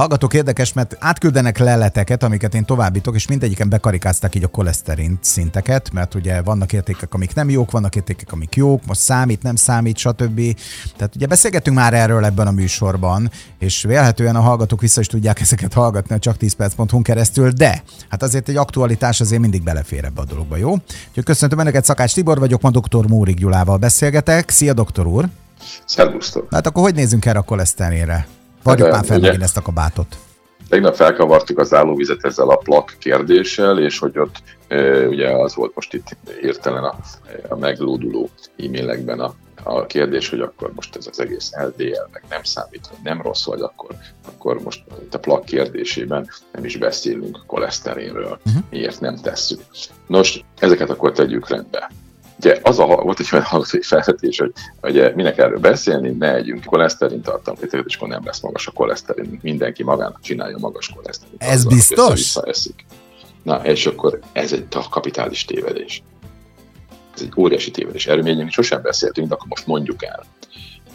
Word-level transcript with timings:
Hallgatók 0.00 0.34
érdekes, 0.34 0.72
mert 0.72 0.96
átküldenek 0.98 1.58
leleteket, 1.58 2.22
amiket 2.22 2.54
én 2.54 2.64
továbbítok, 2.64 3.14
és 3.14 3.26
mindegyiken 3.26 3.68
bekarikázták 3.68 4.34
így 4.34 4.44
a 4.44 4.48
koleszterin 4.48 5.18
szinteket, 5.20 5.92
mert 5.92 6.14
ugye 6.14 6.42
vannak 6.42 6.72
értékek, 6.72 7.14
amik 7.14 7.34
nem 7.34 7.50
jók, 7.50 7.70
vannak 7.70 7.96
értékek, 7.96 8.32
amik 8.32 8.56
jók, 8.56 8.86
most 8.86 9.00
számít, 9.00 9.42
nem 9.42 9.56
számít, 9.56 9.96
stb. 9.96 10.40
Tehát 10.96 11.14
ugye 11.14 11.26
beszélgetünk 11.26 11.76
már 11.76 11.94
erről 11.94 12.24
ebben 12.24 12.46
a 12.46 12.50
műsorban, 12.50 13.30
és 13.58 13.82
vélhetően 13.82 14.36
a 14.36 14.40
hallgatók 14.40 14.80
vissza 14.80 15.00
is 15.00 15.06
tudják 15.06 15.40
ezeket 15.40 15.72
hallgatni 15.72 16.14
a 16.14 16.18
csak 16.18 16.36
10 16.36 16.52
perc.hu 16.52 17.02
keresztül, 17.02 17.50
de 17.50 17.82
hát 18.08 18.22
azért 18.22 18.48
egy 18.48 18.56
aktualitás 18.56 19.20
azért 19.20 19.40
mindig 19.40 19.62
belefér 19.62 20.04
ebbe 20.04 20.20
a 20.20 20.24
dologba, 20.24 20.56
jó? 20.56 20.70
Úgyhogy 21.08 21.24
köszöntöm 21.24 21.58
Önöket, 21.58 21.84
Szakács 21.84 22.14
Tibor 22.14 22.38
vagyok, 22.38 22.60
ma 22.60 22.70
dr. 22.70 23.06
Mórik 23.08 23.38
Gyulával 23.38 23.76
beszélgetek. 23.76 24.50
Szia, 24.50 24.72
doktor 24.72 25.06
úr! 25.06 25.28
Szervusztok! 25.84 26.46
Hát 26.50 26.66
akkor 26.66 26.82
hogy 26.82 26.94
nézzünk 26.94 27.24
erre 27.24 27.38
a 27.38 27.42
koleszterinre? 27.42 28.26
Vagyok 28.62 28.86
hát, 28.86 28.94
már 28.94 29.04
fel 29.04 29.18
ugye, 29.18 29.42
ezt 29.42 29.56
a 29.56 29.62
kabátot. 29.62 30.16
Tegnap 30.68 30.94
felkavartuk 30.94 31.58
az 31.58 31.74
állóvizet 31.74 32.24
ezzel 32.24 32.48
a 32.48 32.56
plak 32.56 32.96
kérdéssel, 32.98 33.78
és 33.78 33.98
hogy 33.98 34.18
ott 34.18 34.42
e, 34.68 35.06
ugye 35.06 35.28
az 35.28 35.54
volt 35.54 35.74
most 35.74 35.94
itt 35.94 36.16
hirtelen 36.40 36.84
a, 36.84 36.96
a 37.48 37.56
meglóduló 37.56 38.28
e-mailekben 38.58 39.20
a, 39.20 39.34
a 39.62 39.86
kérdés, 39.86 40.28
hogy 40.28 40.40
akkor 40.40 40.72
most 40.74 40.96
ez 40.96 41.06
az 41.10 41.20
egész 41.20 41.50
LDL 41.56 42.08
meg 42.12 42.24
nem 42.28 42.42
számít, 42.42 42.86
hogy 42.86 42.98
nem 43.02 43.22
rossz 43.22 43.44
vagy, 43.44 43.60
akkor, 43.60 43.90
akkor 44.26 44.60
most 44.62 44.82
itt 45.02 45.14
a 45.14 45.18
plak 45.18 45.44
kérdésében 45.44 46.28
nem 46.52 46.64
is 46.64 46.76
beszélünk 46.76 47.38
koleszterinről, 47.46 48.38
uh-huh. 48.46 48.62
miért 48.70 49.00
nem 49.00 49.16
tesszük. 49.16 49.60
Nos, 50.06 50.44
ezeket 50.58 50.90
akkor 50.90 51.12
tegyük 51.12 51.48
rendbe. 51.48 51.90
Ugye 52.40 52.58
az 52.62 52.78
a, 52.78 52.86
volt 52.86 53.20
egy 53.20 53.28
olyan 53.32 53.44
hallgatói 53.44 53.82
felvetés, 53.82 54.38
hogy 54.38 54.52
ugye 54.82 55.14
minek 55.14 55.38
erről 55.38 55.58
beszélni, 55.58 56.10
ne 56.10 56.34
együnk 56.34 56.64
koleszterin 56.64 57.22
tartalmat, 57.22 57.74
és 57.86 57.96
akkor 57.96 58.08
nem 58.08 58.24
lesz 58.24 58.40
magas 58.40 58.66
a 58.66 58.70
koleszterin, 58.70 59.38
mindenki 59.42 59.82
magának 59.82 60.20
csinálja 60.20 60.56
magas 60.58 60.90
koleszterin. 60.94 61.34
Ez 61.38 61.64
biztos? 61.64 62.36
Eszik. 62.36 62.84
Na, 63.42 63.56
és 63.64 63.86
akkor 63.86 64.18
ez 64.32 64.52
egy 64.52 64.66
kapitális 64.90 65.44
tévedés. 65.44 66.02
Ez 67.14 67.20
egy 67.20 67.32
óriási 67.36 67.70
tévedés. 67.70 68.06
Erről 68.06 68.22
még 68.22 68.50
sosem 68.50 68.82
beszéltünk, 68.82 69.28
de 69.28 69.34
akkor 69.34 69.48
most 69.48 69.66
mondjuk 69.66 70.04
el 70.04 70.26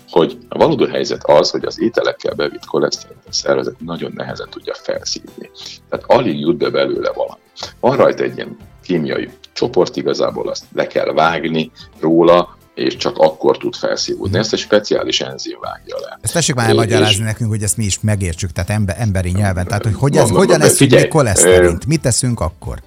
hogy 0.10 0.38
a 0.50 0.58
valódi 0.58 0.88
helyzet 0.88 1.24
az, 1.24 1.50
hogy 1.50 1.66
az 1.66 1.82
ételekkel 1.82 2.34
bevitt 2.34 2.66
koleszterin 2.66 3.18
a 3.28 3.34
szervezet 3.34 3.80
nagyon 3.80 4.12
nehezen 4.16 4.50
tudja 4.50 4.74
felszívni. 4.74 5.50
Tehát 5.90 6.06
alig 6.08 6.40
jut 6.40 6.58
be 6.58 6.70
belőle 6.70 7.12
valami. 7.12 7.42
Van 7.80 7.98
rajta 7.98 8.24
egy 8.24 8.36
ilyen 8.36 8.58
kémiai 8.84 9.30
csoport, 9.56 9.96
igazából 9.96 10.50
azt 10.50 10.64
le 10.74 10.88
kell 10.88 11.14
vágni 11.14 11.72
róla, 12.00 12.58
és 12.74 12.96
csak 12.96 13.18
akkor 13.18 13.58
tud 13.58 13.76
felszívódni. 13.76 14.38
Ezt 14.38 14.54
egy 14.54 14.60
speciális 14.60 15.22
enzim 15.22 15.58
vágja 15.62 15.96
le. 16.00 16.18
Ezt 16.22 16.34
tessék 16.34 16.56
már 16.56 16.70
elmagyarázni 16.70 17.24
nekünk, 17.24 17.50
hogy 17.50 17.64
ezt 17.64 17.78
mi 17.78 17.84
is 17.84 18.00
megértsük, 18.02 18.52
tehát 18.52 18.70
ember, 18.70 18.96
emberi 19.00 19.32
nyelven. 19.32 19.66
Tehát, 19.68 19.84
hogy, 19.84 19.96
hogy 19.96 20.16
ez, 20.16 20.30
hogyan 20.30 20.62
eszünk 20.62 20.92
mi 20.92 21.08
koleszterint? 21.08 21.86
Mit 21.86 22.02
teszünk 22.02 22.40
akkor? 22.40 22.80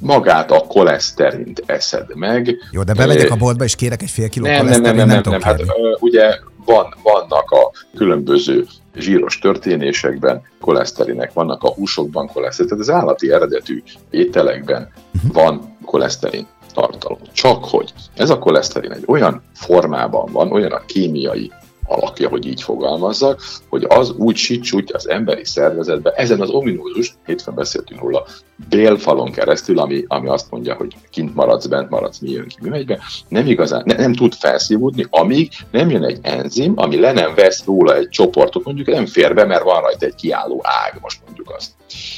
magát 0.00 0.50
a 0.50 0.60
koleszterint 0.68 1.62
eszed 1.66 2.16
meg. 2.16 2.56
Jó, 2.70 2.82
de 2.82 2.94
bemegyek 2.94 3.30
a 3.30 3.36
boltba, 3.36 3.64
és 3.64 3.74
kérek 3.74 4.02
egy 4.02 4.10
fél 4.10 4.28
kiló 4.28 4.46
nem, 4.46 4.58
koleszterin, 4.58 4.96
nem, 4.96 5.06
nem, 5.06 5.06
nem, 5.06 5.30
nem, 5.30 5.40
nem, 5.40 5.56
nem. 5.56 5.68
Hát, 5.68 5.98
ugye 6.00 6.38
van, 6.64 6.94
vannak 7.02 7.50
a 7.50 7.70
különböző 7.96 8.66
zsíros 8.94 9.38
történésekben 9.38 10.42
koleszterinek, 10.60 11.32
vannak 11.32 11.62
a 11.62 11.72
húsokban 11.72 12.26
koleszterin, 12.26 12.70
tehát 12.70 12.88
az 12.88 12.90
állati 12.90 13.32
eredetű 13.32 13.82
ételekben 14.10 14.92
uh-huh. 15.14 15.32
van 15.32 15.76
koleszterin 15.88 16.46
tartalom. 16.74 17.18
Csak 17.32 17.64
hogy 17.64 17.92
ez 18.16 18.30
a 18.30 18.38
koleszterin 18.38 18.92
egy 18.92 19.04
olyan 19.06 19.42
formában 19.54 20.32
van, 20.32 20.52
olyan 20.52 20.72
a 20.72 20.84
kémiai 20.84 21.52
alakja, 21.88 22.28
hogy 22.28 22.46
így 22.46 22.62
fogalmazzak, 22.62 23.42
hogy 23.68 23.86
az 23.88 24.10
úgy 24.10 24.36
sicsúgy 24.36 24.90
az 24.94 25.08
emberi 25.08 25.44
szervezetbe, 25.44 26.10
ezen 26.10 26.40
az 26.40 26.50
ominózus, 26.50 27.14
hétfőn 27.26 27.54
beszéltünk 27.54 28.00
róla, 28.00 28.26
bélfalon 28.68 29.32
keresztül, 29.32 29.78
ami, 29.78 30.04
ami 30.08 30.28
azt 30.28 30.50
mondja, 30.50 30.74
hogy 30.74 30.96
kint 31.10 31.34
maradsz, 31.34 31.66
bent 31.66 31.90
maradsz, 31.90 32.18
mi 32.18 32.30
jön 32.30 32.48
ki, 32.48 32.56
mi 32.60 32.68
megy 32.68 32.86
be, 32.86 32.98
nem 33.28 33.46
igazán, 33.46 33.82
ne, 33.84 33.94
nem 33.94 34.12
tud 34.12 34.34
felszívódni, 34.34 35.06
amíg 35.10 35.52
nem 35.70 35.90
jön 35.90 36.04
egy 36.04 36.18
enzim, 36.22 36.72
ami 36.76 37.00
le 37.00 37.12
nem 37.12 37.34
vesz 37.34 37.64
róla 37.64 37.96
egy 37.96 38.08
csoportot, 38.08 38.64
mondjuk 38.64 38.86
nem 38.86 39.06
fér 39.06 39.34
be, 39.34 39.44
mert 39.44 39.62
van 39.62 39.80
rajta 39.80 40.06
egy 40.06 40.14
kiálló 40.14 40.60
ág, 40.62 40.98
most 41.00 41.20
mondjuk 41.26 41.50
azt. 41.56 41.70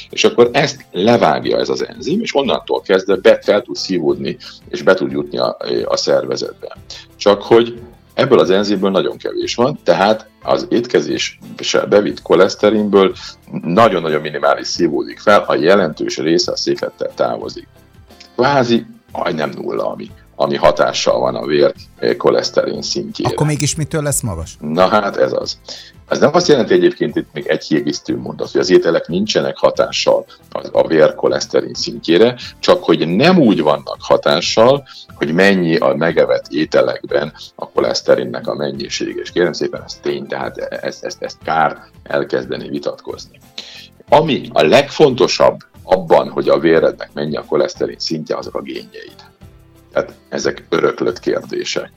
És 0.09 0.23
akkor 0.23 0.49
ezt 0.53 0.85
levágja 0.91 1.57
ez 1.57 1.69
az 1.69 1.87
enzim, 1.87 2.21
és 2.21 2.35
onnantól 2.35 2.81
kezdve 2.81 3.15
be 3.15 3.39
fel 3.41 3.61
tud 3.61 3.75
szívódni, 3.75 4.37
és 4.69 4.81
be 4.81 4.93
tud 4.93 5.11
jutni 5.11 5.37
a, 5.37 5.57
a 5.85 5.97
szervezetbe. 5.97 6.77
Csak 7.15 7.41
hogy 7.41 7.79
Ebből 8.13 8.39
az 8.39 8.49
enzimből 8.49 8.91
nagyon 8.91 9.17
kevés 9.17 9.55
van, 9.55 9.79
tehát 9.83 10.29
az 10.43 10.67
étkezéssel 10.69 11.85
bevitt 11.89 12.21
koleszterinből 12.21 13.15
nagyon-nagyon 13.61 14.21
minimális 14.21 14.67
szívódik 14.67 15.19
fel, 15.19 15.43
a 15.47 15.55
jelentős 15.55 16.17
része 16.17 16.51
a 16.51 16.55
széklettel 16.55 17.11
távozik. 17.15 17.67
Kvázi 18.35 18.85
majdnem 19.11 19.49
nulla, 19.49 19.91
ami, 19.91 20.09
ami 20.41 20.55
hatással 20.55 21.19
van 21.19 21.35
a 21.35 21.45
vér 21.45 21.73
koleszterin 22.17 22.81
szintjére. 22.81 23.31
Akkor 23.31 23.47
mégis 23.47 23.75
mitől 23.75 24.03
lesz 24.03 24.21
magas? 24.21 24.57
Na 24.59 24.87
hát 24.87 25.17
ez 25.17 25.33
az. 25.33 25.59
Ez 26.07 26.19
nem 26.19 26.29
azt 26.33 26.47
jelenti 26.47 26.73
egyébként 26.73 27.15
itt 27.15 27.27
még 27.33 27.47
egy 27.47 27.67
kiegészítő 27.67 28.17
mondat, 28.17 28.51
hogy 28.51 28.61
az 28.61 28.69
ételek 28.69 29.07
nincsenek 29.07 29.57
hatással 29.57 30.25
a 30.71 30.87
vérkoleszterin 30.87 31.73
szintjére, 31.73 32.37
csak 32.59 32.83
hogy 32.83 33.07
nem 33.07 33.39
úgy 33.39 33.61
vannak 33.61 33.97
hatással, 33.99 34.87
hogy 35.15 35.33
mennyi 35.33 35.75
a 35.75 35.95
megevett 35.95 36.47
ételekben 36.49 37.33
a 37.55 37.69
koleszterinnek 37.69 38.47
a 38.47 38.55
mennyiség. 38.55 39.19
És 39.23 39.31
kérem 39.31 39.53
szépen, 39.53 39.83
ez 39.85 39.99
tény, 40.01 40.27
tehát 40.27 40.57
ezt, 40.57 41.03
ezt, 41.03 41.21
ezt 41.23 41.37
kár 41.43 41.77
elkezdeni 42.03 42.69
vitatkozni. 42.69 43.39
Ami 44.09 44.49
a 44.53 44.61
legfontosabb 44.61 45.57
abban, 45.83 46.29
hogy 46.29 46.49
a 46.49 46.59
vérednek 46.59 47.09
mennyi 47.13 47.35
a 47.35 47.45
koleszterin 47.45 47.99
szintje, 47.99 48.37
azok 48.37 48.55
a 48.55 48.61
génjeid. 48.61 49.30
Tehát 49.93 50.13
ezek 50.29 50.65
öröklött 50.69 51.19
kérdések. 51.19 51.91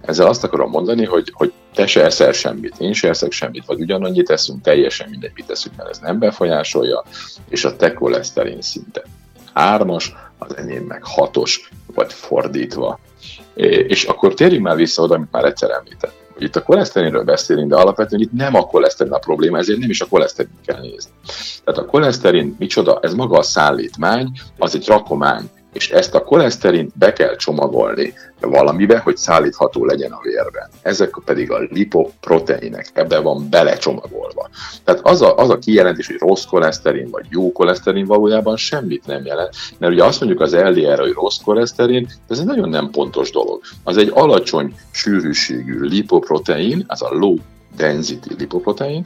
Ezzel 0.00 0.26
azt 0.26 0.44
akarom 0.44 0.70
mondani, 0.70 1.04
hogy, 1.04 1.30
hogy 1.32 1.52
te 1.74 1.86
se 1.86 2.04
eszel 2.04 2.32
semmit, 2.32 2.74
én 2.78 2.92
se 2.92 3.08
eszek 3.08 3.32
semmit, 3.32 3.64
vagy 3.64 3.80
ugyanannyit 3.80 4.30
eszünk, 4.30 4.62
teljesen 4.62 5.08
mindegy, 5.10 5.32
mit 5.34 5.50
eszünk, 5.50 5.76
mert 5.76 5.90
ez 5.90 5.98
nem 5.98 6.18
befolyásolja, 6.18 7.02
és 7.48 7.64
a 7.64 7.76
te 7.76 7.92
koleszterin 7.92 8.60
szinte 8.60 9.02
hármas, 9.54 10.14
az 10.38 10.56
enyém 10.56 10.84
meg 10.84 11.04
hatos, 11.04 11.70
vagy 11.94 12.12
fordítva. 12.12 12.98
És 13.54 14.04
akkor 14.04 14.34
térjünk 14.34 14.64
már 14.64 14.76
vissza 14.76 15.02
oda, 15.02 15.14
amit 15.14 15.30
már 15.30 15.44
egyszer 15.44 15.70
említettem. 15.70 16.20
Itt 16.38 16.56
a 16.56 16.62
koleszterinről 16.62 17.24
beszélünk, 17.24 17.70
de 17.70 17.76
alapvetően 17.76 18.22
itt 18.22 18.32
nem 18.32 18.54
a 18.54 18.66
koleszterin 18.66 19.12
a 19.12 19.18
probléma, 19.18 19.58
ezért 19.58 19.78
nem 19.78 19.90
is 19.90 20.00
a 20.00 20.06
koleszterin 20.06 20.58
kell 20.64 20.80
nézni. 20.80 21.10
Tehát 21.64 21.80
a 21.80 21.86
koleszterin 21.86 22.56
micsoda? 22.58 22.98
Ez 23.02 23.14
maga 23.14 23.38
a 23.38 23.42
szállítmány, 23.42 24.30
az 24.58 24.74
egy 24.74 24.86
rakomány 24.86 25.50
és 25.72 25.90
ezt 25.90 26.14
a 26.14 26.24
koleszterint 26.24 26.92
be 26.94 27.12
kell 27.12 27.36
csomagolni 27.36 28.14
valamibe, 28.40 28.98
hogy 28.98 29.16
szállítható 29.16 29.84
legyen 29.84 30.12
a 30.12 30.20
vérben. 30.22 30.70
Ezek 30.82 31.20
pedig 31.24 31.50
a 31.50 31.58
lipoproteinek, 31.58 32.90
ebbe 32.94 33.18
van 33.18 33.48
belecsomagolva. 33.50 34.48
Tehát 34.84 35.00
az 35.02 35.22
a, 35.22 35.36
az 35.36 35.50
a 35.50 35.58
kijelentés, 35.58 36.06
hogy 36.06 36.18
rossz 36.18 36.44
koleszterin 36.44 37.10
vagy 37.10 37.26
jó 37.28 37.52
koleszterin 37.52 38.06
valójában 38.06 38.56
semmit 38.56 39.06
nem 39.06 39.24
jelent, 39.24 39.54
mert 39.78 39.92
ugye 39.92 40.04
azt 40.04 40.20
mondjuk 40.20 40.40
az 40.40 40.54
LDR, 40.54 40.98
hogy 40.98 41.12
rossz 41.12 41.38
koleszterin, 41.44 42.08
ez 42.28 42.38
egy 42.38 42.46
nagyon 42.46 42.68
nem 42.68 42.90
pontos 42.90 43.30
dolog. 43.30 43.60
Az 43.84 43.96
egy 43.96 44.10
alacsony 44.14 44.74
sűrűségű 44.90 45.80
lipoprotein, 45.80 46.84
az 46.86 47.02
a 47.02 47.14
low 47.14 47.36
density 47.76 48.28
lipoprotein, 48.38 49.04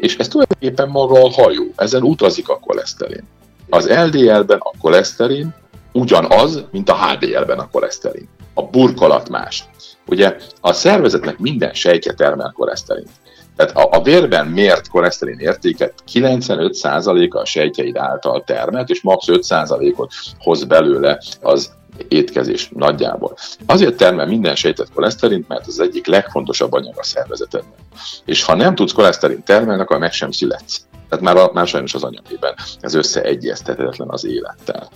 és 0.00 0.16
ez 0.16 0.28
tulajdonképpen 0.28 0.88
maga 0.88 1.24
a 1.24 1.30
hajó, 1.30 1.64
ezen 1.76 2.02
utazik 2.02 2.48
a 2.48 2.58
koleszterin. 2.58 3.22
Az 3.70 3.88
LDL-ben 3.88 4.58
a 4.58 4.70
koleszterin 4.80 5.54
ugyanaz, 5.98 6.64
mint 6.70 6.90
a 6.90 6.94
HDL-ben 6.94 7.58
a 7.58 7.68
koleszterin. 7.70 8.28
A 8.54 8.62
burkolat 8.62 9.28
más. 9.28 9.64
Ugye 10.06 10.36
a 10.60 10.72
szervezetnek 10.72 11.38
minden 11.38 11.74
sejtje 11.74 12.12
termel 12.12 12.52
koleszterint. 12.56 13.10
Tehát 13.56 13.76
a, 13.76 13.88
a 13.90 14.02
vérben 14.02 14.46
mért 14.46 14.88
koleszterin 14.88 15.38
értéket 15.38 15.94
95%-a 16.12 17.38
a 17.38 17.44
sejtjeid 17.44 17.96
által 17.96 18.44
termelt, 18.44 18.88
és 18.88 19.02
max. 19.02 19.24
5%-ot 19.28 20.12
hoz 20.38 20.64
belőle 20.64 21.22
az 21.40 21.72
étkezés 22.08 22.70
nagyjából. 22.74 23.36
Azért 23.66 23.96
termel 23.96 24.26
minden 24.26 24.54
sejtet 24.54 24.92
koleszterint, 24.94 25.48
mert 25.48 25.66
az 25.66 25.80
egyik 25.80 26.06
legfontosabb 26.06 26.72
anyag 26.72 26.98
a 26.98 27.04
szervezetedben. 27.04 27.78
És 28.24 28.44
ha 28.44 28.54
nem 28.54 28.74
tudsz 28.74 28.92
koleszterint 28.92 29.44
termelni, 29.44 29.82
akkor 29.82 29.98
meg 29.98 30.12
sem 30.12 30.30
születsz. 30.30 30.80
Tehát 31.08 31.24
már, 31.24 31.36
a, 31.36 31.50
már 31.52 31.66
sajnos 31.66 31.94
az 31.94 32.04
anyagében 32.04 32.54
ez 32.80 32.94
összeegyeztethetetlen 32.94 34.08
az 34.10 34.24
élettel. 34.24 34.90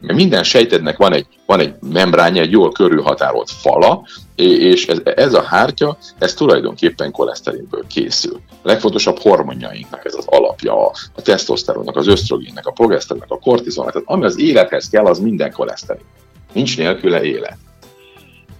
Mert 0.00 0.18
minden 0.18 0.42
sejtednek 0.42 0.96
van 0.96 1.12
egy, 1.12 1.26
van 1.46 1.60
egy 1.60 1.74
membránja, 1.92 2.42
egy 2.42 2.50
jól 2.50 2.72
körülhatárolt 2.72 3.50
fala, 3.50 4.06
és 4.34 4.86
ez, 4.86 5.00
ez 5.04 5.34
a 5.34 5.42
hártya, 5.42 5.98
ez 6.18 6.34
tulajdonképpen 6.34 7.10
koleszterinből 7.10 7.84
készül. 7.86 8.40
A 8.50 8.54
legfontosabb 8.62 9.18
hormonjainknak 9.18 10.04
ez 10.04 10.14
az 10.14 10.24
alapja, 10.26 10.86
a, 10.86 10.92
a 11.14 11.22
tesztoszteronnak, 11.22 11.96
az 11.96 12.06
ösztrogénnek, 12.06 12.66
a 12.66 12.70
progeszteronnak, 12.70 13.30
a 13.30 13.38
kortizonnak, 13.38 13.92
tehát 13.92 14.08
ami 14.08 14.24
az 14.24 14.40
élethez 14.40 14.88
kell, 14.88 15.04
az 15.04 15.18
minden 15.18 15.52
koleszterin. 15.52 16.04
Nincs 16.52 16.76
nélküle 16.76 17.22
élet. 17.22 17.56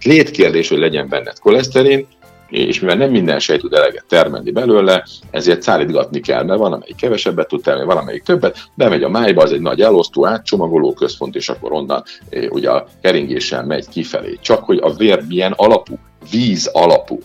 Létkérdés, 0.03 0.69
hogy 0.69 0.77
legyen 0.77 1.09
benned 1.09 1.39
koleszterin, 1.39 2.07
és 2.49 2.79
mivel 2.79 2.95
nem 2.95 3.11
minden 3.11 3.39
sejt 3.39 3.61
tud 3.61 3.73
eleget 3.73 4.05
termelni 4.07 4.51
belőle, 4.51 5.05
ezért 5.31 5.61
szállítgatni 5.61 6.19
kell, 6.19 6.43
mert 6.43 6.59
van, 6.59 6.73
amelyik 6.73 6.95
kevesebbet 6.95 7.47
tud 7.47 7.61
termelni, 7.61 7.87
van, 7.87 7.97
amelyik 7.97 8.23
többet, 8.23 8.69
bemegy 8.75 9.03
a 9.03 9.09
májba, 9.09 9.43
az 9.43 9.51
egy 9.51 9.61
nagy 9.61 9.81
elosztó, 9.81 10.25
átcsomagoló 10.25 10.93
központ, 10.93 11.35
és 11.35 11.49
akkor 11.49 11.71
onnan 11.71 12.03
eh, 12.29 12.51
ugye 12.51 12.69
a 12.69 12.87
keringéssel 13.01 13.65
megy 13.65 13.89
kifelé. 13.89 14.37
Csak 14.41 14.63
hogy 14.63 14.79
a 14.81 14.93
vér 14.93 15.23
milyen 15.27 15.53
alapú, 15.55 15.99
víz 16.31 16.69
alapú. 16.73 17.19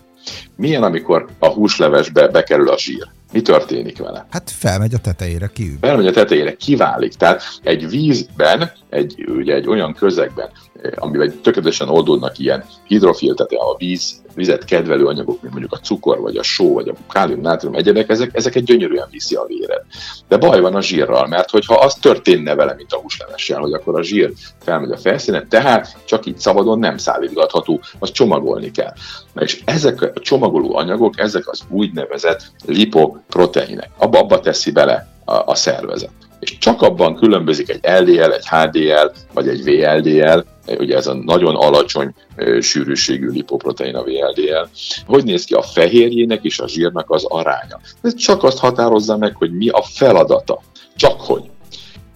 Milyen, 0.56 0.82
amikor 0.82 1.26
a 1.38 1.48
húslevesbe 1.48 2.28
bekerül 2.28 2.68
a 2.68 2.78
zsír? 2.78 3.06
Mi 3.32 3.42
történik 3.42 3.98
vele? 3.98 4.26
Hát 4.30 4.50
felmegy 4.50 4.94
a 4.94 4.98
tetejére, 4.98 5.46
kiül. 5.46 5.76
Felmegy 5.80 6.06
a 6.06 6.12
tetejére, 6.12 6.56
kiválik. 6.56 7.14
Tehát 7.14 7.42
egy 7.62 7.88
vízben, 7.88 8.72
egy, 8.88 9.24
ugye 9.28 9.54
egy 9.54 9.68
olyan 9.68 9.94
közegben, 9.94 10.50
eh, 10.82 10.90
amiben 10.94 11.40
tökéletesen 11.42 11.88
oldódnak 11.88 12.38
ilyen 12.38 12.64
hidrofil, 12.86 13.34
tehát 13.34 13.52
a 13.52 13.76
víz 13.78 14.22
vizet 14.34 14.64
kedvelő 14.64 15.06
anyagok, 15.06 15.40
mint 15.40 15.52
mondjuk 15.52 15.72
a 15.72 15.78
cukor, 15.78 16.20
vagy 16.20 16.36
a 16.36 16.42
só, 16.42 16.72
vagy 16.72 16.88
a 16.88 16.94
kálium, 17.08 17.40
nátrium, 17.40 17.74
egyebek, 17.74 18.08
ezek, 18.08 18.30
ezeket 18.32 18.64
gyönyörűen 18.64 19.08
viszi 19.10 19.34
a 19.34 19.44
véred. 19.46 19.82
De 20.28 20.36
baj 20.36 20.60
van 20.60 20.74
a 20.74 20.82
zsírral, 20.82 21.26
mert 21.26 21.50
hogyha 21.50 21.74
az 21.74 21.94
történne 21.94 22.54
vele, 22.54 22.74
mint 22.74 22.92
a 22.92 22.98
húslevessel, 22.98 23.60
hogy 23.60 23.72
akkor 23.72 23.98
a 23.98 24.02
zsír 24.02 24.32
felmegy 24.60 24.90
a 24.90 24.96
felszínen, 24.96 25.48
tehát 25.48 25.96
csak 26.04 26.26
így 26.26 26.38
szabadon 26.38 26.78
nem 26.78 26.96
szállítgatható, 26.96 27.80
az 27.98 28.10
csomagolni 28.10 28.70
kell. 28.70 28.92
És 29.40 29.62
ezek 29.64 30.02
a 30.02 30.20
csomagoló 30.20 30.76
anyagok, 30.76 31.18
ezek 31.18 31.48
az 31.48 31.60
úgynevezett 31.68 32.52
lipoproteinek. 32.66 33.90
Abba, 33.96 34.18
abba 34.18 34.40
teszi 34.40 34.70
bele 34.70 35.08
a, 35.24 35.32
a 35.34 35.54
szervezet 35.54 36.10
és 36.42 36.58
csak 36.58 36.82
abban 36.82 37.14
különbözik 37.14 37.68
egy 37.68 37.80
LDL, 37.82 38.32
egy 38.32 38.46
HDL 38.48 39.10
vagy 39.32 39.48
egy 39.48 39.64
VLDL, 39.64 40.44
ugye 40.78 40.96
ez 40.96 41.06
a 41.06 41.14
nagyon 41.14 41.54
alacsony 41.54 42.14
sűrűségű 42.60 43.28
lipoprotein 43.28 43.94
a 43.94 44.02
VLDL. 44.02 44.68
Hogy 45.06 45.24
néz 45.24 45.44
ki 45.44 45.54
a 45.54 45.62
fehérjének 45.62 46.44
és 46.44 46.58
a 46.58 46.68
zsírnak 46.68 47.10
az 47.10 47.24
aránya? 47.24 47.80
Ez 48.02 48.14
csak 48.14 48.42
azt 48.42 48.58
határozza 48.58 49.16
meg, 49.16 49.36
hogy 49.36 49.52
mi 49.52 49.68
a 49.68 49.82
feladata. 49.82 50.60
Csak 50.96 51.20
hogy. 51.20 51.42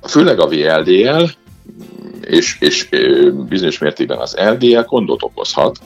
Főleg 0.03 0.41
a 0.41 0.49
VLDL 0.49 1.25
és, 2.21 2.57
és 2.61 2.89
bizonyos 3.49 3.79
mértékben 3.79 4.19
az 4.19 4.37
LDL 4.39 4.85
gondot 4.87 5.23
okozhat, 5.23 5.79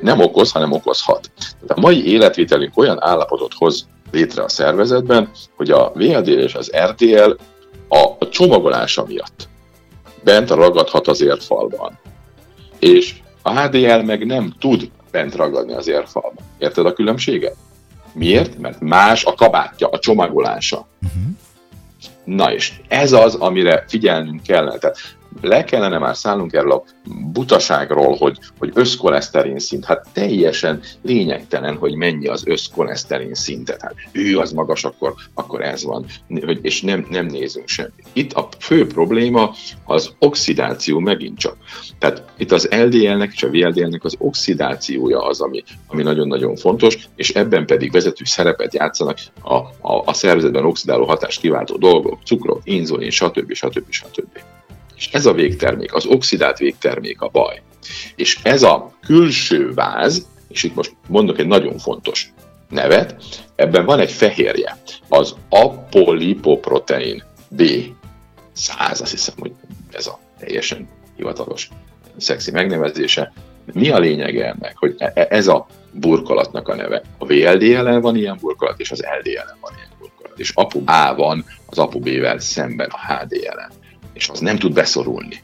nem 0.00 0.20
okoz, 0.20 0.52
hanem 0.52 0.72
okozhat. 0.72 1.30
Tehát 1.38 1.78
a 1.78 1.80
mai 1.80 2.06
életvételünk 2.06 2.78
olyan 2.78 3.02
állapotot 3.02 3.52
hoz 3.54 3.88
létre 4.10 4.42
a 4.42 4.48
szervezetben, 4.48 5.30
hogy 5.56 5.70
a 5.70 5.92
VLDL 5.94 6.30
és 6.30 6.54
az 6.54 6.70
RDL 6.76 7.36
a, 7.88 7.98
a 8.18 8.28
csomagolása 8.28 9.04
miatt 9.06 9.48
bent 10.24 10.50
ragadhat 10.50 11.08
az 11.08 11.20
érfalban. 11.20 11.98
És 12.78 13.14
a 13.42 13.60
HDL 13.60 14.02
meg 14.02 14.26
nem 14.26 14.54
tud 14.58 14.90
bent 15.10 15.34
ragadni 15.34 15.72
az 15.72 15.88
érfalban. 15.88 16.44
Érted 16.58 16.86
a 16.86 16.92
különbséget? 16.92 17.56
Miért? 18.12 18.58
Mert 18.58 18.80
más 18.80 19.24
a 19.24 19.34
kabátja, 19.34 19.88
a 19.88 19.98
csomagolása. 19.98 20.86
Uh-huh. 21.02 21.22
Na 22.24 22.52
és 22.52 22.80
ez 22.88 23.12
az, 23.12 23.34
amire 23.34 23.84
figyelnünk 23.88 24.42
kellene. 24.42 24.78
Tehát 24.78 24.98
le 25.40 25.64
kellene 25.64 25.98
már 25.98 26.16
szállnunk 26.16 26.52
erről 26.52 26.72
a 26.72 26.84
butaságról, 27.32 28.16
hogy, 28.16 28.38
hogy 28.58 28.70
összkoleszterin 28.74 29.58
szint, 29.58 29.84
hát 29.84 30.06
teljesen 30.12 30.80
lényegtelen, 31.02 31.76
hogy 31.76 31.94
mennyi 31.94 32.26
az 32.26 32.42
összkoleszterin 32.46 33.34
szintet. 33.34 33.80
Hát 33.80 33.94
ő 34.12 34.38
az 34.38 34.52
magas, 34.52 34.84
akkor, 34.84 35.14
akkor 35.34 35.62
ez 35.62 35.84
van, 35.84 36.04
és 36.62 36.82
nem, 36.82 37.06
nem 37.10 37.26
nézünk 37.26 37.68
semmit. 37.68 38.06
Itt 38.12 38.32
a 38.32 38.48
fő 38.58 38.86
probléma 38.86 39.54
az 39.84 40.14
oxidáció 40.18 40.98
megint 40.98 41.38
csak. 41.38 41.56
Tehát 41.98 42.22
itt 42.36 42.52
az 42.52 42.68
LDL-nek 42.70 43.32
és 43.32 43.42
a 43.42 43.48
VLDL-nek 43.48 44.04
az 44.04 44.14
oxidációja 44.18 45.26
az, 45.26 45.40
ami, 45.40 45.62
ami 45.86 46.02
nagyon-nagyon 46.02 46.56
fontos, 46.56 46.98
és 47.16 47.30
ebben 47.30 47.66
pedig 47.66 47.92
vezető 47.92 48.24
szerepet 48.24 48.74
játszanak 48.74 49.18
a, 49.42 49.54
a, 49.54 50.02
a 50.04 50.12
szervezetben 50.12 50.64
oxidáló 50.64 51.04
hatást 51.04 51.40
kiváltó 51.40 51.76
dolgok, 51.76 52.18
cukrok, 52.24 52.60
inzulin, 52.64 53.10
stb. 53.10 53.52
stb. 53.52 53.90
stb. 53.90 53.90
stb. 53.90 54.55
És 54.96 55.08
ez 55.12 55.26
a 55.26 55.32
végtermék, 55.32 55.94
az 55.94 56.06
oxidált 56.06 56.58
végtermék 56.58 57.20
a 57.20 57.28
baj. 57.28 57.62
És 58.16 58.38
ez 58.42 58.62
a 58.62 58.92
külső 59.06 59.72
váz, 59.74 60.26
és 60.48 60.62
itt 60.62 60.74
most 60.74 60.94
mondok 61.08 61.38
egy 61.38 61.46
nagyon 61.46 61.78
fontos 61.78 62.32
nevet, 62.68 63.22
ebben 63.56 63.84
van 63.84 63.98
egy 63.98 64.10
fehérje, 64.10 64.78
az 65.08 65.34
apolipoprotein 65.48 67.22
B. 67.48 67.62
100, 68.52 69.00
azt 69.00 69.10
hiszem, 69.10 69.34
hogy 69.38 69.52
ez 69.92 70.06
a 70.06 70.18
teljesen 70.38 70.88
hivatalos 71.16 71.68
szexi 72.16 72.50
megnevezése. 72.50 73.32
Mi 73.72 73.90
a 73.90 73.98
lényege 73.98 74.46
ennek, 74.46 74.76
hogy 74.76 74.94
e- 74.98 75.12
e- 75.14 75.26
ez 75.30 75.46
a 75.46 75.66
burkolatnak 75.92 76.68
a 76.68 76.74
neve? 76.74 77.02
A 77.18 77.26
VLDL-en 77.26 78.00
van 78.00 78.16
ilyen 78.16 78.38
burkolat, 78.40 78.80
és 78.80 78.90
az 78.90 79.04
LDL-en 79.18 79.56
van 79.60 79.72
ilyen 79.76 79.88
burkolat. 79.98 80.38
És 80.38 80.52
apu 80.54 80.82
A 80.84 81.14
van 81.14 81.44
az 81.66 81.78
apu 81.78 81.98
B-vel 81.98 82.38
szemben 82.38 82.88
a 82.90 83.12
HDL-en 83.12 83.70
és 84.16 84.28
az 84.28 84.40
nem 84.40 84.58
tud 84.58 84.72
beszorulni. 84.72 85.42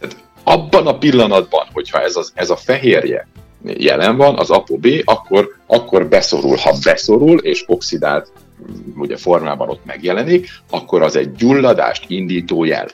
Tehát 0.00 0.16
abban 0.42 0.86
a 0.86 0.98
pillanatban, 0.98 1.66
hogyha 1.72 2.00
ez, 2.00 2.16
az, 2.16 2.32
ez 2.34 2.50
a 2.50 2.56
fehérje 2.56 3.28
jelen 3.64 4.16
van, 4.16 4.38
az 4.38 4.50
ApoB, 4.50 4.86
akkor, 5.04 5.56
akkor 5.66 6.08
beszorul. 6.08 6.56
Ha 6.56 6.74
beszorul, 6.84 7.38
és 7.38 7.64
oxidált 7.66 8.32
mm, 8.60 9.00
ugye 9.00 9.16
formában 9.16 9.68
ott 9.68 9.84
megjelenik, 9.84 10.48
akkor 10.70 11.02
az 11.02 11.16
egy 11.16 11.32
gyulladást 11.32 12.04
indító 12.10 12.64
jel. 12.64 12.88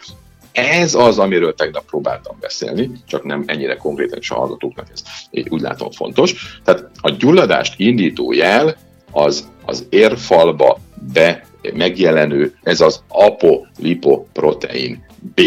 Ez 0.52 0.94
az, 0.94 1.18
amiről 1.18 1.54
tegnap 1.54 1.84
próbáltam 1.84 2.36
beszélni, 2.40 2.90
csak 3.06 3.24
nem 3.24 3.42
ennyire 3.46 3.76
konkrétan 3.76 4.18
is 4.18 4.30
a 4.30 4.34
hallgatóknak 4.34 4.86
ez 4.92 5.02
úgy 5.48 5.60
látom 5.60 5.90
fontos. 5.90 6.60
Tehát 6.64 6.90
a 7.00 7.10
gyulladást 7.10 7.74
indító 7.76 8.32
jel 8.32 8.76
az 9.10 9.50
az 9.64 9.86
érfalba 9.90 10.78
be 11.12 11.44
megjelenő, 11.74 12.54
ez 12.62 12.80
az 12.80 13.02
apolipoprotein 13.08 15.04
B. 15.34 15.40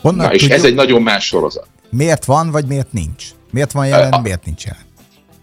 Honnan 0.00 0.26
Na, 0.26 0.32
és 0.32 0.40
tudjuk, 0.40 0.58
ez 0.58 0.64
egy 0.64 0.74
nagyon 0.74 1.02
más 1.02 1.26
sorozat. 1.26 1.66
Miért 1.90 2.24
van, 2.24 2.50
vagy 2.50 2.66
miért 2.66 2.92
nincs? 2.92 3.24
Miért 3.50 3.72
van 3.72 3.86
jelen, 3.86 4.12
a, 4.12 4.20
miért 4.20 4.44
nincs 4.44 4.64
jelen? 4.64 4.82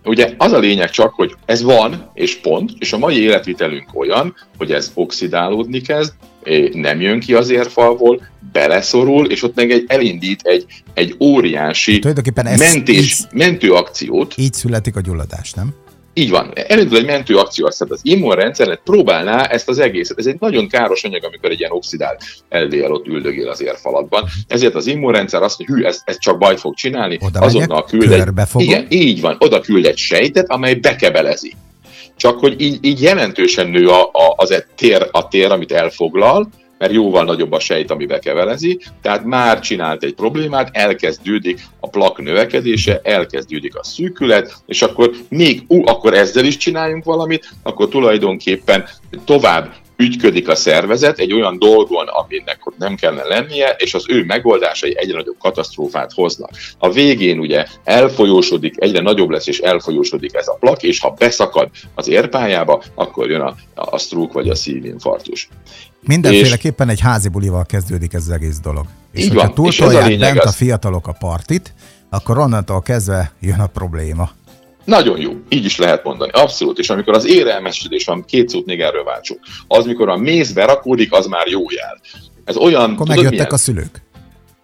Ugye 0.04 0.34
az 0.38 0.52
a 0.52 0.60
lényeg 0.60 0.90
csak, 0.90 1.14
hogy 1.14 1.36
ez 1.46 1.62
van, 1.62 2.12
és 2.14 2.36
pont, 2.36 2.72
és 2.78 2.94
a 2.94 2.98
mai 2.98 3.22
életvitelünk 3.22 3.90
olyan, 3.94 4.36
hogy 4.58 4.72
ez 4.72 4.92
oxidálódni 4.94 5.82
kezd, 5.82 6.14
nem 6.72 7.02
jön 7.02 7.20
ki 7.20 7.34
az 7.34 7.50
érfalból, 7.50 8.22
beleszorul, 8.52 9.26
és 9.32 9.44
ott 9.44 9.56
meg 9.56 9.72
egy, 9.72 9.84
elindít 9.88 10.42
egy, 10.44 10.66
egy 10.94 11.16
óriási 11.20 12.02
mentés, 12.58 13.20
így, 13.20 13.26
mentőakciót. 13.32 14.34
Így 14.38 14.54
születik 14.54 14.96
a 14.96 15.02
gyulladás, 15.02 15.54
nem? 15.54 15.74
Így 16.14 16.30
van. 16.30 16.52
Elindul 16.54 16.98
egy 16.98 17.06
mentő 17.06 17.38
akció, 17.38 17.66
azt 17.66 17.82
az 17.82 18.00
immunrendszeret 18.04 18.82
próbálná 18.84 19.44
ezt 19.44 19.70
az 19.70 19.80
egészet. 19.80 20.20
Ez 20.20 20.26
egy 20.26 20.38
nagyon 20.40 20.68
káros 20.68 21.04
anyag, 21.04 21.24
amikor 21.24 21.52
egy 21.52 21.60
ilyen 21.60 21.72
oxidált 21.72 22.24
LDL 22.50 22.92
ott 22.92 23.08
üldögél 23.08 23.50
az 23.50 23.62
érfalatban. 23.62 24.28
Ezért 24.48 24.76
az 24.76 24.88
immunrendszer 24.88 25.42
azt 25.42 25.60
mondja, 25.60 25.76
hű, 25.76 25.84
ez, 25.84 26.02
ez 26.06 26.20
csak 26.20 26.38
bajt 26.38 26.60
fog 26.60 26.76
csinálni, 26.76 27.18
oda 27.22 27.40
azonnal 27.40 27.84
küld 27.84 28.12
egy, 28.12 28.28
igen, 28.56 28.86
így 28.90 29.22
van, 29.22 29.36
oda 29.40 29.62
küld 29.62 29.86
egy 29.86 29.98
sejtet, 29.98 30.50
amely 30.50 30.74
bekebelezi. 30.76 31.54
Csak 32.16 32.40
hogy 32.40 32.62
így, 32.62 32.86
így 32.86 33.02
jelentősen 33.02 33.68
nő 33.68 33.88
a, 33.88 34.02
a, 34.02 34.34
az 34.36 34.52
a 34.52 34.64
tér, 34.76 35.08
a 35.12 35.28
tér, 35.28 35.52
amit 35.52 35.72
elfoglal, 35.72 36.50
mert 36.82 36.94
jóval 36.94 37.24
nagyobb 37.24 37.52
a 37.52 37.60
sejt, 37.60 37.92
ami 37.92 38.06
bekevelezi, 38.06 38.80
tehát 39.02 39.24
már 39.24 39.60
csinált 39.60 40.04
egy 40.04 40.14
problémát, 40.14 40.70
elkezdődik 40.72 41.62
a 41.80 41.90
plak 41.90 42.22
növekedése, 42.22 43.00
elkezdődik 43.04 43.76
a 43.76 43.84
szűkület, 43.84 44.56
és 44.66 44.82
akkor 44.82 45.12
még, 45.30 45.64
ú, 45.68 45.88
akkor 45.88 46.14
ezzel 46.14 46.46
is 46.46 46.58
csináljunk 46.58 47.04
valamit, 47.04 47.50
akkor 47.64 47.88
tulajdonképpen 47.88 48.86
tovább 49.26 49.74
ügyködik 50.02 50.50
a 50.50 50.56
szervezet 50.56 51.20
egy 51.20 51.34
olyan 51.34 51.60
dolgon, 51.60 52.08
aminek 52.08 52.60
nem 52.78 52.96
kellene 52.96 53.28
lennie, 53.28 53.76
és 53.78 53.94
az 53.94 54.06
ő 54.08 54.24
megoldásai 54.24 54.98
egyre 54.98 55.18
nagyobb 55.18 55.38
katasztrófát 55.40 56.12
hoznak. 56.14 56.50
A 56.78 56.92
végén 56.92 57.40
ugye 57.40 57.66
elfolyósodik, 57.84 58.74
egyre 58.78 59.02
nagyobb 59.02 59.30
lesz, 59.30 59.48
és 59.48 59.60
elfolyósodik 59.60 60.36
ez 60.36 60.48
a 60.48 60.58
plak, 60.60 60.84
és 60.84 61.00
ha 61.00 61.10
beszakad 61.10 61.70
az 61.96 62.08
érpályába, 62.08 62.84
akkor 62.96 63.30
jön 63.30 63.42
a, 63.42 63.56
a 63.76 63.98
stroke 63.98 64.34
vagy 64.34 64.50
a 64.50 64.56
szívinfarktus. 64.56 65.50
Mindenféleképpen 66.02 66.88
és... 66.88 66.94
egy 66.94 67.00
házi 67.00 67.30
bulival 67.30 67.66
kezdődik 67.66 68.14
ez 68.14 68.22
az 68.22 68.30
egész 68.30 68.60
dolog. 68.60 68.86
És 69.12 69.24
így 69.24 69.30
hogyha 69.30 69.54
túltolják 69.54 70.20
bent 70.20 70.40
az... 70.40 70.46
a 70.46 70.52
fiatalok 70.52 71.08
a 71.08 71.16
partit, 71.20 71.74
akkor 72.10 72.38
onnantól 72.38 72.82
kezdve 72.82 73.32
jön 73.40 73.60
a 73.60 73.68
probléma. 73.68 74.30
Nagyon 74.86 75.20
jó, 75.20 75.32
így 75.50 75.66
is 75.66 75.78
lehet 75.78 76.04
mondani, 76.04 76.32
abszolút. 76.32 76.80
És 76.80 76.90
amikor 76.90 77.14
az 77.14 77.26
érelmesedés 77.26 78.06
van, 78.06 78.26
két 78.26 78.50
szót 78.50 78.66
még 78.66 78.82
erről 78.82 79.04
váltsuk, 79.04 79.40
az, 79.68 79.86
mikor 79.86 80.10
a 80.10 80.18
méz 80.18 80.54
berakódik, 80.54 81.14
az 81.14 81.26
már 81.26 81.48
jó 81.48 81.62
jel. 81.70 82.02
Ez 82.46 82.58
olyan... 82.58 82.84
Akkor 82.84 82.96
tudod, 82.96 83.08
megjöttek 83.08 83.32
milyen? 83.32 83.52
a 83.52 83.58
szülők. 83.58 84.02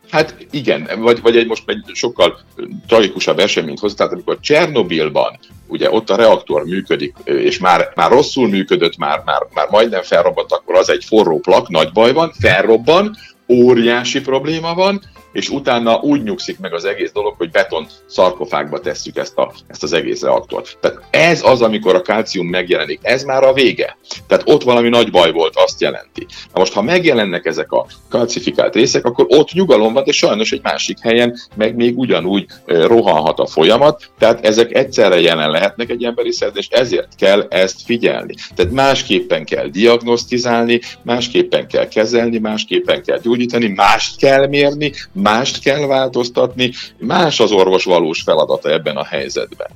Hát 0.10 0.36
igen, 0.52 0.90
vagy, 0.98 1.22
vagy 1.22 1.38
egy 1.38 1.48
most 1.48 1.64
egy 1.66 1.84
sokkal 1.94 2.40
tragikusabb 2.88 3.40
eseményt 3.40 3.80
hoz, 3.80 3.94
tehát 3.94 4.12
amikor 4.12 4.40
Csernobilban 4.40 5.40
ugye 5.68 5.92
ott 5.92 6.10
a 6.10 6.16
reaktor 6.16 6.64
működik, 6.64 7.16
és 7.24 7.60
már, 7.60 7.92
már 7.96 8.12
rosszul 8.12 8.48
működött, 8.48 8.98
már, 8.98 9.22
már, 9.26 9.42
már 9.54 9.68
majdnem 9.70 10.02
felrobbant, 10.02 10.52
akkor 10.52 10.76
az 10.76 10.90
egy 10.90 11.06
forró 11.06 11.40
plak, 11.40 11.70
nagy 11.70 11.92
baj 11.92 12.14
van, 12.14 12.32
felrobban, 12.40 13.16
óriási 13.48 14.22
probléma 14.22 14.74
van, 14.74 15.02
és 15.38 15.50
utána 15.50 16.00
úgy 16.00 16.24
nyugszik 16.24 16.60
meg 16.60 16.74
az 16.74 16.86
egész 16.86 17.12
dolog, 17.12 17.34
hogy 17.38 17.52
beton 17.52 17.88
szarkofágba 18.06 18.80
tesszük 18.80 19.18
ezt, 19.18 19.38
a, 19.38 19.54
ezt 19.68 19.84
az 19.84 19.94
egész 19.94 20.22
reaktort. 20.22 20.78
Tehát 20.82 20.98
ez 21.10 21.42
az, 21.44 21.62
amikor 21.62 21.96
a 21.96 22.02
kalcium 22.02 22.48
megjelenik. 22.48 23.00
Ez 23.02 23.24
már 23.24 23.44
a 23.44 23.54
vége. 23.54 23.98
Tehát 24.28 24.50
ott 24.50 24.64
valami 24.64 24.90
nagy 24.90 25.12
baj 25.12 25.32
volt, 25.32 25.56
azt 25.56 25.82
jelenti. 25.82 26.26
Na 26.54 26.60
most, 26.60 26.74
ha 26.74 26.82
megjelennek 26.82 27.46
ezek 27.46 27.72
a 27.72 27.86
kalcifikált 28.10 28.76
részek, 28.76 29.06
akkor 29.06 29.26
ott 29.30 29.52
nyugalom 29.52 29.94
van, 29.94 30.04
de 30.04 30.12
sajnos 30.12 30.52
egy 30.52 30.62
másik 30.64 31.00
helyen 31.02 31.40
meg 31.56 31.76
még 31.76 31.98
ugyanúgy 31.98 32.46
rohanhat 32.66 33.40
a 33.40 33.48
folyamat, 33.48 34.12
tehát 34.20 34.46
ezek 34.46 34.76
egyszerre 34.76 35.20
jelen 35.20 35.50
lehetnek 35.50 35.90
egy 35.90 36.04
emberi 36.04 36.32
szervezetben, 36.32 36.64
és 36.70 36.80
ezért 36.80 37.16
kell 37.16 37.46
ezt 37.50 37.82
figyelni. 37.86 38.34
Tehát 38.56 38.72
másképpen 38.72 39.46
kell 39.46 39.68
diagnosztizálni, 39.68 40.82
másképpen 41.04 41.68
kell 41.68 41.88
kezelni, 41.88 42.38
másképpen 42.38 43.04
kell 43.04 43.20
gyógyítani, 43.20 43.68
mást 43.68 44.18
kell 44.18 44.48
mérni, 44.48 44.92
mást 45.30 45.60
kell 45.60 45.86
változtatni, 45.86 46.72
más 46.98 47.40
az 47.40 47.52
orvos 47.52 47.84
valós 47.84 48.22
feladata 48.22 48.70
ebben 48.70 48.96
a 48.96 49.06
helyzetben. 49.06 49.68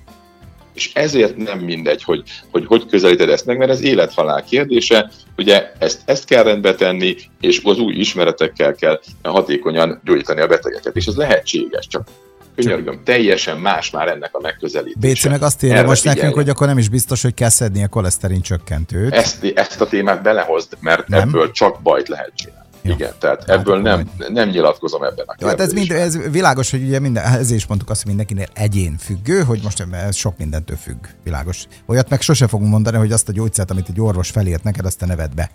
És 0.73 0.91
ezért 0.93 1.37
nem 1.37 1.59
mindegy, 1.59 2.03
hogy 2.03 2.23
hogy, 2.51 2.65
hogy 2.65 2.85
közelíted 2.85 3.29
ezt 3.29 3.45
meg, 3.45 3.57
mert 3.57 3.71
ez 3.71 3.81
élethalál 3.81 4.43
kérdése, 4.43 5.11
ugye 5.37 5.71
ezt, 5.79 6.01
ezt 6.05 6.25
kell 6.25 6.43
rendbe 6.43 6.75
tenni, 6.75 7.15
és 7.39 7.61
az 7.63 7.79
új 7.79 7.93
ismeretekkel 7.93 8.75
kell 8.75 8.99
hatékonyan 9.23 10.01
gyógyítani 10.05 10.41
a 10.41 10.47
betegeket. 10.47 10.95
És 10.95 11.05
ez 11.05 11.15
lehetséges, 11.15 11.87
csak 11.87 12.07
könyörgöm, 12.55 13.01
teljesen 13.03 13.57
más 13.57 13.89
már 13.89 14.07
ennek 14.07 14.35
a 14.35 14.39
megközelítése. 14.41 14.99
Béci 14.99 15.29
meg 15.29 15.41
azt 15.41 15.63
írja 15.63 15.83
most 15.83 16.01
figyelj. 16.01 16.17
nekünk, 16.17 16.35
hogy 16.35 16.49
akkor 16.49 16.67
nem 16.67 16.77
is 16.77 16.89
biztos, 16.89 17.21
hogy 17.21 17.33
kell 17.33 17.49
szedni 17.49 17.83
a 17.83 17.87
koleszterin 17.87 18.41
csökkentőt. 18.41 19.13
Ezt, 19.13 19.45
ezt 19.55 19.81
a 19.81 19.87
témát 19.87 20.21
belehozd, 20.21 20.77
mert 20.79 21.07
nem? 21.07 21.19
ebből 21.19 21.51
csak 21.51 21.81
bajt 21.81 22.07
lehet 22.07 22.31
csinálni. 22.35 22.70
Igen, 22.81 23.11
tehát 23.19 23.39
hát 23.39 23.59
ebből 23.59 23.81
nem, 23.81 24.09
nem 24.29 24.49
nyilatkozom 24.49 25.03
ebben 25.03 25.25
a 25.27 25.33
kérdésben. 25.33 25.49
Hát 25.49 25.59
ez, 25.59 25.73
mind, 25.73 25.91
ez 25.91 26.31
világos, 26.31 26.71
hogy 26.71 26.81
ugye 26.83 26.99
minden, 26.99 27.23
ezért 27.23 27.59
is 27.59 27.65
mondtuk 27.65 27.89
azt, 27.89 28.03
hogy 28.03 28.15
mindenkinél 28.15 28.47
egyén 28.53 28.97
függő, 28.97 29.41
hogy 29.41 29.59
most 29.63 29.85
ez 29.91 30.15
sok 30.15 30.37
mindentől 30.37 30.77
függ. 30.77 31.05
Világos. 31.23 31.63
Olyat 31.85 32.09
meg 32.09 32.21
sose 32.21 32.47
fogunk 32.47 32.71
mondani, 32.71 32.97
hogy 32.97 33.11
azt 33.11 33.29
a 33.29 33.31
gyógyszert, 33.31 33.71
amit 33.71 33.89
egy 33.89 34.01
orvos 34.01 34.29
felírt 34.29 34.63
neked, 34.63 34.85
azt 34.85 34.97
te 34.97 35.05
neved 35.05 35.33
be. 35.35 35.49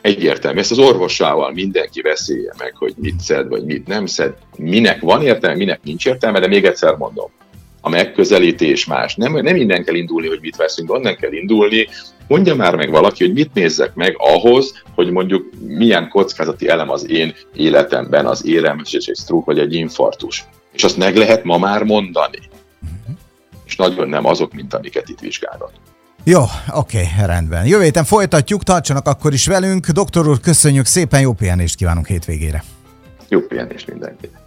Egyértelmű. 0.00 0.58
Ezt 0.58 0.70
az 0.70 0.78
orvosával 0.78 1.52
mindenki 1.52 2.02
beszélje 2.02 2.52
meg, 2.58 2.74
hogy 2.76 2.94
mit 2.96 3.20
szed, 3.20 3.48
vagy 3.48 3.64
mit 3.64 3.86
nem 3.86 4.06
szed. 4.06 4.34
Minek 4.56 5.00
van 5.00 5.22
értelme, 5.22 5.56
minek 5.56 5.80
nincs 5.82 6.06
értelme, 6.06 6.40
de 6.40 6.46
még 6.46 6.64
egyszer 6.64 6.94
mondom, 6.94 7.30
a 7.80 7.88
megközelítés 7.88 8.86
más. 8.86 9.14
Nem, 9.14 9.32
nem 9.32 9.56
innen 9.56 9.84
kell 9.84 9.94
indulni, 9.94 10.28
hogy 10.28 10.40
mit 10.40 10.56
veszünk, 10.56 10.92
onnan 10.92 11.16
kell 11.16 11.32
indulni, 11.32 11.88
Mondja 12.28 12.54
már 12.54 12.76
meg 12.76 12.90
valaki, 12.90 13.24
hogy 13.24 13.32
mit 13.32 13.54
nézzek 13.54 13.94
meg 13.94 14.14
ahhoz, 14.18 14.82
hogy 14.94 15.10
mondjuk 15.10 15.50
milyen 15.66 16.08
kockázati 16.08 16.68
elem 16.68 16.90
az 16.90 17.10
én 17.10 17.34
életemben, 17.54 18.26
az 18.26 18.46
érelmes 18.46 18.92
és 18.92 19.06
egy 19.06 19.16
stroke 19.16 19.44
vagy 19.44 19.58
egy 19.58 19.74
infartus. 19.74 20.44
És 20.72 20.84
azt 20.84 20.96
meg 20.96 21.16
lehet 21.16 21.44
ma 21.44 21.58
már 21.58 21.82
mondani. 21.82 22.38
Uh-huh. 22.38 23.16
És 23.64 23.76
nagyon 23.76 24.08
nem 24.08 24.26
azok, 24.26 24.52
mint 24.52 24.74
amiket 24.74 25.08
itt 25.08 25.20
vizsgálnak. 25.20 25.70
Jó, 26.24 26.42
oké, 26.74 27.02
rendben. 27.26 27.66
Jövő 27.66 27.82
héten 27.82 28.04
folytatjuk, 28.04 28.62
tartsanak 28.62 29.06
akkor 29.06 29.32
is 29.32 29.46
velünk. 29.46 29.88
Doktor 29.88 30.28
úr, 30.28 30.40
köszönjük 30.40 30.86
szépen, 30.86 31.20
jó 31.20 31.32
pihenést 31.32 31.76
kívánunk 31.76 32.06
hétvégére. 32.06 32.64
Jó 33.28 33.40
pihenést 33.40 33.86
mindenkinek. 33.86 34.40